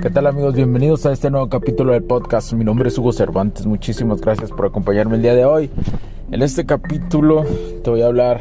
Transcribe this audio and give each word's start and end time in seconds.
¿Qué 0.00 0.10
tal 0.10 0.28
amigos? 0.28 0.54
Bienvenidos 0.54 1.06
a 1.06 1.12
este 1.12 1.28
nuevo 1.28 1.48
capítulo 1.48 1.92
del 1.92 2.04
podcast. 2.04 2.52
Mi 2.52 2.64
nombre 2.64 2.88
es 2.88 2.96
Hugo 2.96 3.12
Cervantes. 3.12 3.66
Muchísimas 3.66 4.20
gracias 4.20 4.52
por 4.52 4.66
acompañarme 4.66 5.16
el 5.16 5.22
día 5.22 5.34
de 5.34 5.44
hoy. 5.44 5.70
En 6.30 6.40
este 6.40 6.64
capítulo 6.64 7.44
te 7.82 7.90
voy 7.90 8.02
a 8.02 8.06
hablar 8.06 8.40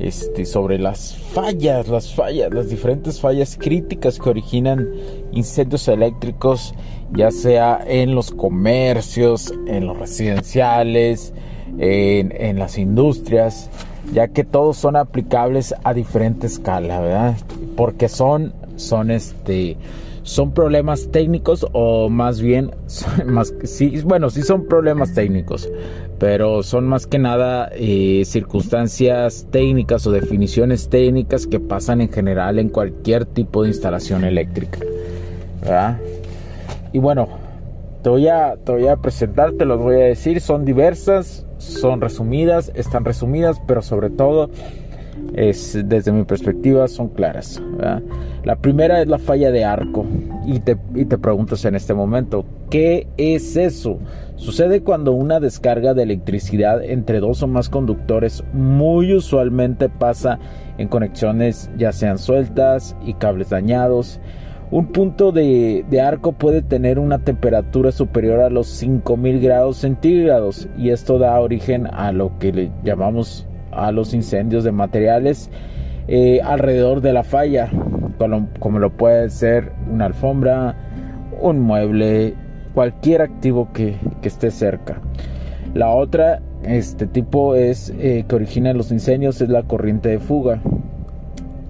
este, 0.00 0.44
sobre 0.44 0.80
las 0.80 1.16
fallas, 1.16 1.86
las 1.86 2.12
fallas, 2.12 2.52
las 2.52 2.68
diferentes 2.68 3.20
fallas 3.20 3.56
críticas 3.56 4.18
que 4.18 4.30
originan 4.30 4.88
incendios 5.30 5.86
eléctricos, 5.86 6.74
ya 7.12 7.30
sea 7.30 7.80
en 7.86 8.16
los 8.16 8.32
comercios, 8.32 9.54
en 9.68 9.86
los 9.86 9.96
residenciales, 9.96 11.32
en, 11.78 12.32
en 12.36 12.58
las 12.58 12.78
industrias, 12.78 13.70
ya 14.12 14.26
que 14.26 14.42
todos 14.42 14.76
son 14.76 14.96
aplicables 14.96 15.72
a 15.84 15.94
diferente 15.94 16.48
escala, 16.48 17.00
¿verdad? 17.00 17.36
Porque 17.76 18.08
son, 18.08 18.52
son 18.74 19.12
este 19.12 19.76
son 20.22 20.52
problemas 20.52 21.10
técnicos 21.10 21.66
o 21.72 22.08
más 22.08 22.40
bien, 22.40 22.70
más, 23.26 23.54
sí, 23.64 24.00
bueno, 24.04 24.30
sí 24.30 24.42
son 24.42 24.66
problemas 24.66 25.14
técnicos, 25.14 25.70
pero 26.18 26.62
son 26.62 26.86
más 26.86 27.06
que 27.06 27.18
nada 27.18 27.70
eh, 27.74 28.22
circunstancias 28.24 29.46
técnicas 29.50 30.06
o 30.06 30.12
definiciones 30.12 30.88
técnicas 30.88 31.46
que 31.46 31.60
pasan 31.60 32.00
en 32.00 32.10
general 32.10 32.58
en 32.58 32.68
cualquier 32.68 33.26
tipo 33.26 33.62
de 33.62 33.68
instalación 33.68 34.24
eléctrica. 34.24 34.78
Y 36.92 36.98
bueno, 36.98 37.28
te 38.02 38.10
voy, 38.10 38.28
a, 38.28 38.56
te 38.56 38.72
voy 38.72 38.88
a 38.88 38.96
presentar, 38.96 39.52
te 39.52 39.64
los 39.64 39.78
voy 39.78 39.94
a 39.96 40.04
decir, 40.04 40.40
son 40.40 40.64
diversas, 40.64 41.46
son 41.58 42.00
resumidas, 42.00 42.72
están 42.74 43.04
resumidas, 43.04 43.60
pero 43.66 43.80
sobre 43.80 44.10
todo 44.10 44.50
es, 45.34 45.78
desde 45.84 46.12
mi 46.12 46.24
perspectiva 46.24 46.88
son 46.88 47.08
claras. 47.08 47.62
La 48.44 48.56
primera 48.56 49.00
es 49.00 49.08
la 49.08 49.18
falla 49.18 49.50
de 49.50 49.64
arco 49.64 50.04
y 50.46 50.60
te, 50.60 50.76
y 50.94 51.04
te 51.04 51.18
preguntas 51.18 51.64
en 51.64 51.74
este 51.74 51.94
momento, 51.94 52.44
¿qué 52.70 53.06
es 53.16 53.56
eso? 53.56 53.98
Sucede 54.36 54.82
cuando 54.82 55.12
una 55.12 55.38
descarga 55.40 55.94
de 55.94 56.02
electricidad 56.02 56.82
entre 56.82 57.20
dos 57.20 57.42
o 57.42 57.46
más 57.46 57.68
conductores 57.68 58.42
muy 58.52 59.14
usualmente 59.14 59.88
pasa 59.88 60.38
en 60.78 60.88
conexiones 60.88 61.70
ya 61.76 61.92
sean 61.92 62.18
sueltas 62.18 62.96
y 63.06 63.14
cables 63.14 63.50
dañados. 63.50 64.20
Un 64.72 64.86
punto 64.86 65.32
de, 65.32 65.84
de, 65.90 66.00
arco 66.00 66.32
puede 66.32 66.62
tener 66.62 66.98
una 66.98 67.18
temperatura 67.18 67.92
superior 67.92 68.40
a 68.40 68.48
los 68.48 68.68
5000 68.68 69.40
grados 69.40 69.76
centígrados 69.76 70.66
y 70.78 70.90
esto 70.90 71.18
da 71.18 71.38
origen 71.38 71.86
a 71.86 72.10
lo 72.10 72.38
que 72.38 72.52
le 72.52 72.72
llamamos 72.82 73.46
a 73.72 73.92
los 73.92 74.14
incendios 74.14 74.64
de 74.64 74.72
materiales 74.72 75.50
eh, 76.08 76.40
alrededor 76.42 77.00
de 77.00 77.12
la 77.12 77.22
falla, 77.22 77.70
como, 78.58 78.78
lo 78.78 78.90
puede 78.90 79.30
ser 79.30 79.72
una 79.90 80.06
alfombra, 80.06 80.74
un 81.40 81.60
mueble, 81.60 82.34
cualquier 82.74 83.22
activo 83.22 83.72
que, 83.72 83.96
esté 84.22 84.50
cerca. 84.50 85.00
La 85.74 85.90
otra, 85.90 86.40
este 86.64 87.06
tipo 87.06 87.54
es 87.54 87.92
eh, 87.98 88.24
que 88.28 88.34
origina 88.34 88.72
los 88.72 88.90
incendios 88.90 89.40
es 89.40 89.48
la 89.48 89.62
corriente 89.62 90.08
de 90.08 90.18
fuga. 90.18 90.60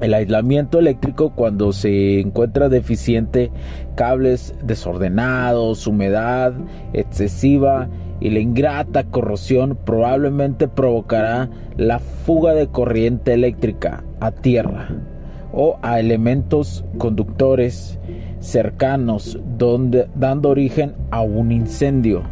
El 0.01 0.15
aislamiento 0.15 0.81
eléctrico 0.81 1.31
cuando 1.31 1.73
se 1.73 2.21
encuentra 2.21 2.69
deficiente, 2.69 3.53
cables 3.95 4.55
desordenados, 4.65 5.87
humedad 5.87 6.55
excesiva 6.93 7.89
y 8.23 8.31
la 8.31 8.39
ingrata 8.39 9.03
corrosión 9.03 9.77
probablemente 9.85 10.69
provocará 10.69 11.51
la 11.77 11.99
fuga 11.99 12.55
de 12.55 12.69
corriente 12.69 13.35
eléctrica 13.35 14.05
a 14.21 14.31
tierra 14.31 14.91
o 15.53 15.77
a 15.83 15.99
elementos 15.99 16.85
conductores 16.99 17.99
cercanos 18.39 19.41
dando 20.15 20.49
origen 20.49 20.95
a 21.11 21.23
un 21.23 21.51
incendio. 21.51 22.23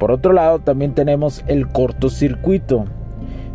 Por 0.00 0.10
otro 0.10 0.32
lado 0.32 0.58
también 0.58 0.92
tenemos 0.92 1.44
el 1.46 1.68
cortocircuito, 1.68 2.86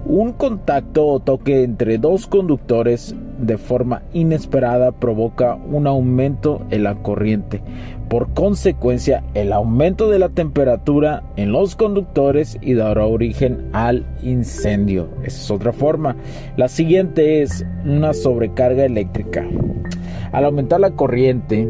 un 0.06 0.32
contacto 0.32 1.06
o 1.06 1.20
toque 1.20 1.64
entre 1.64 1.98
dos 1.98 2.28
conductores 2.28 3.14
de 3.38 3.58
forma 3.58 4.04
inesperada 4.14 4.92
provoca 4.92 5.56
un 5.56 5.88
aumento 5.88 6.66
en 6.70 6.84
la 6.84 6.96
corriente, 6.96 7.62
por 8.10 8.34
consecuencia, 8.34 9.24
el 9.34 9.52
aumento 9.52 10.10
de 10.10 10.20
la 10.20 10.30
temperatura 10.30 11.24
en 11.36 11.52
los 11.52 11.76
conductores 11.76 12.58
y 12.62 12.74
dará 12.74 13.06
origen 13.06 13.70
al 13.74 14.06
incendio. 14.24 15.10
Esa 15.24 15.42
es 15.42 15.52
otra 15.52 15.74
forma. 15.74 16.16
La 16.56 16.70
siguiente 16.70 17.42
es 17.42 17.66
una 17.84 18.14
sobrecarga 18.14 18.86
eléctrica. 18.86 19.46
Al 20.32 20.46
aumentar 20.46 20.80
la 20.80 20.92
corriente 20.92 21.68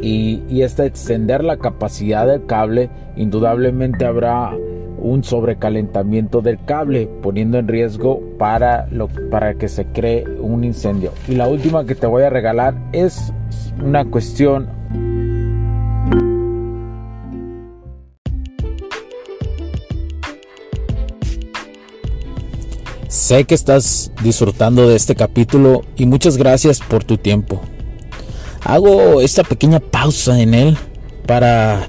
y, 0.00 0.42
y 0.48 0.62
esta 0.62 0.86
extender 0.86 1.44
la 1.44 1.58
capacidad 1.58 2.26
del 2.26 2.46
cable, 2.46 2.88
indudablemente 3.14 4.06
habrá 4.06 4.56
un 5.00 5.24
sobrecalentamiento 5.24 6.40
del 6.40 6.58
cable, 6.64 7.08
poniendo 7.22 7.58
en 7.58 7.68
riesgo 7.68 8.20
para, 8.38 8.86
lo, 8.90 9.08
para 9.30 9.54
que 9.54 9.68
se 9.68 9.86
cree 9.86 10.24
un 10.40 10.64
incendio. 10.64 11.12
Y 11.26 11.34
la 11.34 11.48
última 11.48 11.84
que 11.84 11.94
te 11.94 12.06
voy 12.06 12.22
a 12.22 12.30
regalar 12.30 12.74
es 12.92 13.32
una 13.82 14.04
cuestión 14.04 14.68
Sé 23.08 23.44
que 23.44 23.54
estás 23.54 24.12
disfrutando 24.22 24.88
de 24.88 24.94
este 24.94 25.14
capítulo 25.14 25.82
y 25.96 26.06
muchas 26.06 26.36
gracias 26.36 26.80
por 26.80 27.04
tu 27.04 27.16
tiempo. 27.16 27.60
Hago 28.64 29.20
esta 29.22 29.42
pequeña 29.44 29.80
pausa 29.80 30.40
en 30.40 30.52
él 30.52 30.78
para 31.26 31.88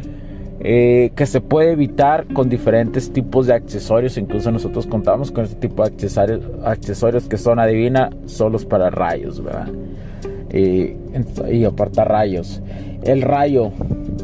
eh, 0.63 1.11
que 1.15 1.25
se 1.25 1.41
puede 1.41 1.71
evitar 1.71 2.27
con 2.33 2.49
diferentes 2.49 3.11
tipos 3.11 3.47
de 3.47 3.53
accesorios. 3.53 4.17
Incluso 4.17 4.51
nosotros 4.51 4.87
contamos 4.87 5.31
con 5.31 5.45
este 5.45 5.55
tipo 5.67 5.83
de 5.83 5.89
accesorios, 5.89 6.41
accesorios 6.63 7.27
que 7.27 7.37
son, 7.37 7.59
adivina, 7.59 8.11
solos 8.25 8.65
para 8.65 8.89
rayos, 8.89 9.43
¿verdad? 9.43 9.69
y 10.53 11.63
aparta 11.63 12.03
rayos. 12.03 12.61
El 13.03 13.21
rayo, 13.21 13.71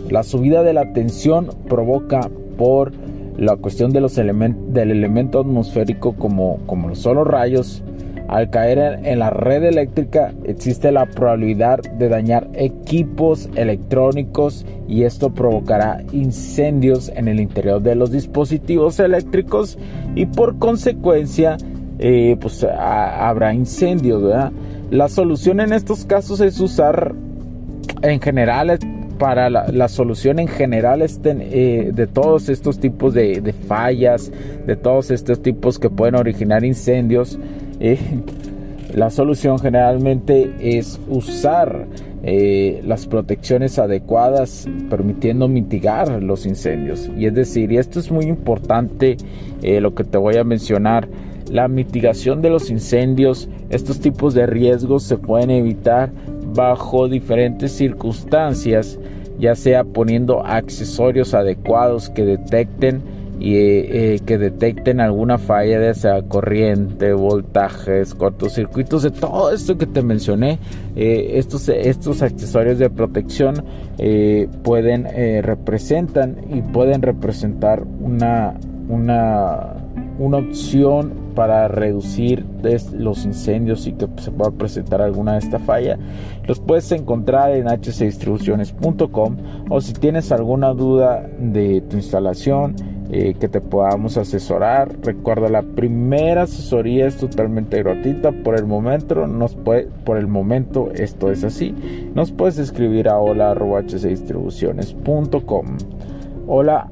la 0.10 0.24
subida 0.24 0.62
de 0.62 0.74
la 0.74 0.92
tensión 0.92 1.50
provoca 1.70 2.30
por 2.58 2.92
la 3.38 3.56
cuestión 3.56 3.92
de 3.94 4.02
los 4.02 4.16
del 4.16 4.92
elemento 4.92 5.40
atmosférico 5.40 6.14
como, 6.14 6.60
como 6.66 6.94
son 6.96 7.16
los 7.16 7.28
rayos 7.28 7.84
al 8.28 8.50
caer 8.50 9.00
en 9.04 9.20
la 9.20 9.30
red 9.30 9.64
eléctrica 9.64 10.34
existe 10.44 10.92
la 10.92 11.06
probabilidad 11.06 11.80
de 11.80 12.10
dañar 12.10 12.50
equipos 12.54 13.50
electrónicos 13.56 14.66
y 14.88 15.04
esto 15.04 15.34
provocará 15.34 16.04
incendios 16.12 17.10
en 17.16 17.28
el 17.28 17.40
interior 17.40 17.82
de 17.82 17.96
los 17.96 18.12
dispositivos 18.12 19.00
eléctricos 19.00 19.78
y 20.16 20.26
por 20.26 20.60
consecuencia 20.60 21.58
eh, 22.00 22.38
pues 22.40 22.64
habrá 22.64 23.54
incendios. 23.54 24.52
La 24.92 25.10
solución 25.10 25.60
en 25.60 25.74
estos 25.74 26.06
casos 26.06 26.40
es 26.42 26.60
usar 26.60 27.14
en 28.02 28.22
general 28.22 28.78
para 29.18 29.50
la, 29.50 29.88
solución 29.88 30.40
en 30.40 30.48
general 30.48 31.02
eh, 31.02 31.92
de 31.94 32.08
todos 32.08 32.50
estos 32.50 32.80
tipos 32.80 33.14
de, 33.14 33.54
fallas, 33.68 34.32
de 34.66 34.76
todos 34.76 35.12
estos 35.12 35.42
tipos 35.42 35.80
que 35.80 35.90
pueden 35.90 36.16
originar 36.16 36.64
incendios, 36.64 37.38
eh, 37.80 38.00
la 38.94 39.10
solución 39.10 39.60
generalmente 39.60 40.52
es 40.60 41.00
usar 41.08 41.88
eh, 42.24 42.82
las 42.86 43.06
protecciones 43.06 43.80
adecuadas 43.80 44.68
permitiendo 44.90 45.48
mitigar 45.48 46.24
los 46.24 46.46
incendios. 46.46 47.10
Y 47.18 47.26
es 47.26 47.34
decir, 47.34 47.72
y 47.72 47.78
esto 47.78 48.00
es 48.00 48.12
muy 48.12 48.26
importante 48.26 49.18
lo 49.62 49.96
que 49.96 50.04
te 50.04 50.18
voy 50.18 50.38
a 50.38 50.44
mencionar, 50.44 51.08
la 51.52 51.68
mitigación 51.68 52.42
de 52.42 52.50
los 52.50 52.70
incendios, 52.70 53.50
estos 53.70 54.00
tipos 54.00 54.34
de 54.34 54.46
riesgos 54.46 55.04
se 55.04 55.18
pueden 55.18 55.50
evitar 55.50 56.12
bajo 56.54 57.08
diferentes 57.08 57.72
circunstancias, 57.72 59.00
ya 59.40 59.56
sea 59.56 59.84
poniendo 59.84 60.46
accesorios 60.46 61.34
adecuados 61.34 62.10
que 62.10 62.26
detecten 62.26 63.02
y 63.40 63.56
eh, 63.56 64.20
que 64.26 64.38
detecten 64.38 65.00
alguna 65.00 65.38
falla 65.38 65.80
de 65.80 65.92
esa 65.92 66.22
corriente, 66.24 67.14
voltajes, 67.14 68.16
cortocircuitos, 68.16 69.04
de 69.04 69.12
todo 69.12 69.52
esto 69.52 69.78
que 69.78 69.86
te 69.86 70.02
mencioné, 70.02 70.60
eh, 70.96 71.34
estos, 71.36 71.70
estos 71.70 72.22
accesorios 72.22 72.80
de 72.80 72.90
protección 72.90 73.64
eh, 73.98 74.48
pueden 74.64 75.08
representan 75.44 76.38
y 76.50 76.62
pueden 76.62 77.02
representar 77.02 77.84
una, 78.00 78.56
una, 78.90 79.74
una 80.20 80.38
opción 80.38 81.28
para 81.36 81.68
reducir 81.68 82.44
los 82.94 83.24
incendios 83.24 83.86
y 83.86 83.94
que 83.94 84.08
se 84.18 84.32
pueda 84.32 84.50
presentar 84.50 85.04
alguna 85.04 85.34
de 85.34 85.40
esta 85.40 85.60
falla. 85.60 86.00
Los 86.48 86.60
puedes 86.60 86.92
encontrar 86.92 87.52
en 87.52 87.68
hcdistribuciones.com 87.68 89.38
o 89.70 89.80
si 89.80 89.94
tienes 89.94 90.32
alguna 90.32 90.74
duda 90.74 91.24
de 91.40 91.82
tu 91.82 91.98
instalación 91.98 92.97
eh, 93.10 93.36
que 93.40 93.48
te 93.48 93.62
podamos 93.62 94.18
asesorar. 94.18 94.98
Recuerda 95.02 95.48
la 95.48 95.62
primera 95.62 96.42
asesoría 96.44 97.08
es 97.08 97.16
totalmente 97.16 97.82
gratuita. 97.82 98.34
Por 98.34 98.56
el 98.56 98.66
momento 98.66 99.28
nos 99.28 99.56
puede, 99.56 99.88
por 100.04 100.18
el 100.18 100.28
momento 100.28 100.92
esto 100.94 101.32
es 101.32 101.46
así. 101.46 101.74
Nos 102.14 102.34
puedes 102.34 102.58
escribir 102.58 103.08
a 103.08 103.18
hola 103.18 103.54
hola 106.48 106.90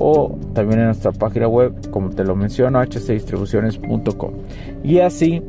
o 0.00 0.38
también 0.54 0.80
en 0.80 0.86
nuestra 0.86 1.12
página 1.12 1.48
web, 1.48 1.90
como 1.90 2.10
te 2.10 2.24
lo 2.24 2.36
menciono, 2.36 2.80
hcdistribuciones.com. 2.80 4.32
Y 4.82 5.00
así 5.00 5.42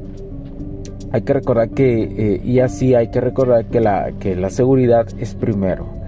hay 1.11 1.21
que 1.21 1.33
recordar 1.33 1.69
que 1.69 2.03
eh, 2.03 2.41
y 2.43 2.59
así 2.59 2.95
hay 2.95 3.09
que 3.11 3.21
recordar 3.21 3.65
que 3.65 3.79
la 3.79 4.11
que 4.19 4.35
la 4.35 4.49
seguridad 4.49 5.07
es 5.19 5.35
primero 5.35 5.98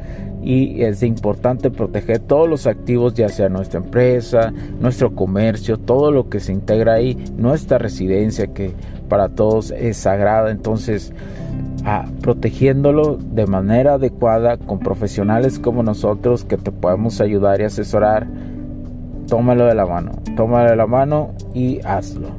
y 0.43 0.83
es 0.83 1.03
importante 1.03 1.69
proteger 1.69 2.19
todos 2.19 2.49
los 2.49 2.67
activos 2.67 3.13
ya 3.13 3.29
sea 3.29 3.49
nuestra 3.49 3.79
empresa 3.79 4.53
nuestro 4.79 5.13
comercio 5.13 5.77
todo 5.77 6.11
lo 6.11 6.29
que 6.29 6.39
se 6.39 6.51
integra 6.51 6.93
ahí 6.93 7.17
nuestra 7.37 7.77
residencia 7.77 8.47
que 8.47 8.71
para 9.07 9.29
todos 9.29 9.71
es 9.71 9.97
sagrada 9.97 10.51
entonces 10.51 11.13
protegiéndolo 12.21 13.17
de 13.17 13.47
manera 13.47 13.95
adecuada 13.95 14.57
con 14.57 14.79
profesionales 14.79 15.59
como 15.59 15.83
nosotros 15.83 16.43
que 16.43 16.57
te 16.57 16.71
podemos 16.71 17.21
ayudar 17.21 17.61
y 17.61 17.65
asesorar, 17.65 18.27
tómalo 19.27 19.65
de 19.65 19.75
la 19.75 19.85
mano, 19.85 20.11
tómalo 20.35 20.69
de 20.69 20.75
la 20.75 20.87
mano 20.87 21.31
y 21.53 21.79
hazlo. 21.85 22.29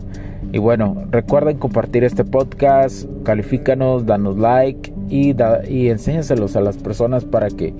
Y 0.52 0.58
bueno, 0.58 1.06
recuerden 1.10 1.58
compartir 1.58 2.04
este 2.04 2.24
podcast, 2.24 3.06
califícanos, 3.24 4.06
danos 4.06 4.38
like 4.38 4.91
y, 5.12 5.34
da, 5.34 5.68
y 5.68 5.90
enséñaselos 5.90 6.56
a 6.56 6.62
las 6.62 6.78
personas 6.78 7.26
para 7.26 7.50
que, 7.50 7.74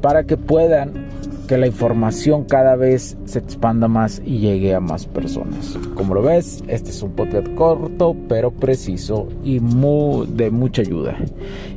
para 0.00 0.24
que 0.24 0.36
puedan 0.36 1.06
que 1.46 1.56
la 1.56 1.68
información 1.68 2.44
cada 2.44 2.74
vez 2.74 3.16
se 3.24 3.38
expanda 3.38 3.86
más 3.86 4.20
y 4.26 4.38
llegue 4.38 4.74
a 4.74 4.80
más 4.80 5.06
personas. 5.06 5.78
Como 5.94 6.14
lo 6.14 6.22
ves, 6.22 6.62
este 6.66 6.90
es 6.90 7.00
un 7.00 7.12
podcast 7.12 7.48
corto 7.54 8.16
pero 8.28 8.50
preciso 8.50 9.28
y 9.44 9.60
muy, 9.60 10.26
de 10.26 10.50
mucha 10.50 10.82
ayuda. 10.82 11.16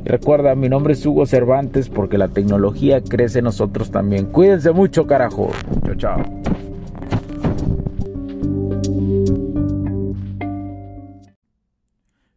Y 0.04 0.08
recuerda, 0.08 0.56
mi 0.56 0.68
nombre 0.68 0.94
es 0.94 1.06
Hugo 1.06 1.26
Cervantes 1.26 1.88
porque 1.88 2.18
la 2.18 2.28
tecnología 2.28 3.00
crece 3.02 3.38
en 3.38 3.44
nosotros 3.46 3.92
también. 3.92 4.26
Cuídense 4.26 4.72
mucho, 4.72 5.06
carajo. 5.06 5.50
Chao, 5.86 5.94
chao. 5.94 6.71